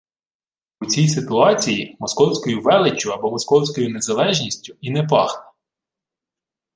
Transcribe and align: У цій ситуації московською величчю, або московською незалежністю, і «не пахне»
У 0.79 0.85
цій 0.85 1.07
ситуації 1.07 1.95
московською 1.99 2.61
величчю, 2.61 3.11
або 3.13 3.31
московською 3.31 3.89
незалежністю, 3.89 4.75
і 4.81 4.91
«не 4.91 5.03
пахне» 5.07 5.51